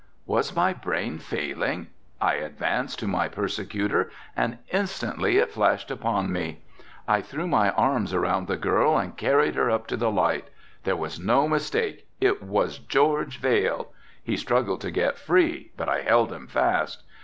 Was 0.25 0.55
my 0.55 0.73
brain 0.73 1.19
failing? 1.19 1.89
I 2.19 2.33
advanced 2.33 2.97
to 3.01 3.07
my 3.07 3.27
persecutor 3.27 4.09
and 4.35 4.57
instantly 4.71 5.37
it 5.37 5.51
flashed 5.51 5.91
upon 5.91 6.31
me. 6.31 6.63
I 7.07 7.21
threw 7.21 7.45
my 7.45 7.69
arms 7.69 8.11
around 8.11 8.47
the 8.47 8.57
girl 8.57 8.97
and 8.97 9.15
carried 9.15 9.53
her 9.53 9.69
up 9.69 9.85
to 9.89 9.97
the 9.97 10.09
light, 10.09 10.47
there 10.85 10.95
was 10.97 11.19
no 11.19 11.47
mistake, 11.47 12.07
it 12.19 12.41
was 12.41 12.79
George 12.79 13.37
Vail, 13.39 13.89
he 14.23 14.35
struggled 14.37 14.81
to 14.81 14.89
get 14.89 15.19
free 15.19 15.71
but 15.77 15.87
I 15.87 16.01
held 16.01 16.31
him 16.33 16.47
fast. 16.47 17.03